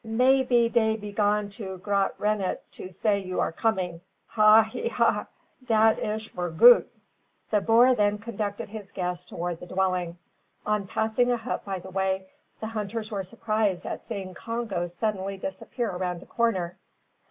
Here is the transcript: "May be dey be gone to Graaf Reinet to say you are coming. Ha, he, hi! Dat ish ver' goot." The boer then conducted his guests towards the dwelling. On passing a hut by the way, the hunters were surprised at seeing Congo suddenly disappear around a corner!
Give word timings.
"May 0.03 0.41
be 0.41 0.67
dey 0.67 0.95
be 0.95 1.11
gone 1.11 1.51
to 1.51 1.77
Graaf 1.77 2.13
Reinet 2.17 2.63
to 2.71 2.89
say 2.89 3.19
you 3.19 3.39
are 3.39 3.51
coming. 3.51 4.01
Ha, 4.29 4.63
he, 4.63 4.87
hi! 4.89 5.27
Dat 5.63 5.99
ish 5.99 6.29
ver' 6.29 6.49
goot." 6.49 6.91
The 7.51 7.61
boer 7.61 7.93
then 7.93 8.17
conducted 8.17 8.69
his 8.69 8.91
guests 8.91 9.25
towards 9.25 9.59
the 9.59 9.67
dwelling. 9.67 10.17
On 10.65 10.87
passing 10.87 11.31
a 11.31 11.37
hut 11.37 11.63
by 11.65 11.77
the 11.77 11.91
way, 11.91 12.25
the 12.61 12.65
hunters 12.65 13.11
were 13.11 13.21
surprised 13.21 13.85
at 13.85 14.03
seeing 14.03 14.33
Congo 14.33 14.87
suddenly 14.87 15.37
disappear 15.37 15.91
around 15.91 16.23
a 16.23 16.25
corner! 16.25 16.77